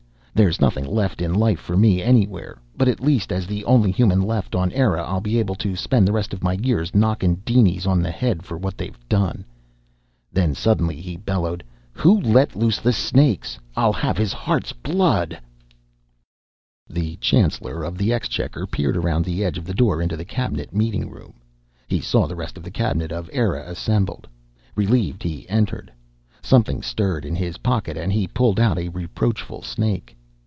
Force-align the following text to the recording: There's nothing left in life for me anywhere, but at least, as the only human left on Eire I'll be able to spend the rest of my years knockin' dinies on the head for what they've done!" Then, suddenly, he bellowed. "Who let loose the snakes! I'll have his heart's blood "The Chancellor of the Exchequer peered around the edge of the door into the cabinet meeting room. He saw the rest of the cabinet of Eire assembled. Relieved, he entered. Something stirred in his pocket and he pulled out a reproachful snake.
There's 0.33 0.61
nothing 0.61 0.85
left 0.85 1.21
in 1.21 1.33
life 1.35 1.59
for 1.59 1.75
me 1.75 2.01
anywhere, 2.01 2.57
but 2.77 2.87
at 2.87 3.01
least, 3.01 3.33
as 3.33 3.45
the 3.45 3.65
only 3.65 3.91
human 3.91 4.21
left 4.21 4.55
on 4.55 4.71
Eire 4.71 4.97
I'll 4.97 5.19
be 5.19 5.37
able 5.39 5.55
to 5.55 5.75
spend 5.75 6.07
the 6.07 6.13
rest 6.13 6.33
of 6.33 6.41
my 6.41 6.53
years 6.53 6.95
knockin' 6.95 7.41
dinies 7.45 7.85
on 7.85 8.01
the 8.01 8.09
head 8.11 8.41
for 8.41 8.57
what 8.57 8.77
they've 8.77 8.97
done!" 9.09 9.43
Then, 10.31 10.55
suddenly, 10.55 10.95
he 10.99 11.17
bellowed. 11.17 11.65
"Who 11.91 12.17
let 12.21 12.55
loose 12.55 12.79
the 12.79 12.93
snakes! 12.93 13.59
I'll 13.75 13.91
have 13.91 14.17
his 14.17 14.31
heart's 14.31 14.71
blood 14.71 15.37
"The 16.89 17.17
Chancellor 17.17 17.83
of 17.83 17.97
the 17.97 18.13
Exchequer 18.13 18.65
peered 18.65 18.95
around 18.95 19.25
the 19.25 19.43
edge 19.43 19.57
of 19.57 19.65
the 19.65 19.75
door 19.75 20.01
into 20.01 20.15
the 20.15 20.25
cabinet 20.25 20.73
meeting 20.73 21.09
room. 21.09 21.33
He 21.89 21.99
saw 21.99 22.25
the 22.25 22.37
rest 22.37 22.55
of 22.57 22.63
the 22.63 22.71
cabinet 22.71 23.11
of 23.11 23.29
Eire 23.33 23.57
assembled. 23.59 24.29
Relieved, 24.77 25.23
he 25.23 25.47
entered. 25.49 25.91
Something 26.41 26.81
stirred 26.81 27.25
in 27.25 27.35
his 27.35 27.57
pocket 27.57 27.97
and 27.97 28.13
he 28.13 28.27
pulled 28.29 28.61
out 28.61 28.79
a 28.79 28.87
reproachful 28.89 29.61
snake. 29.63 30.15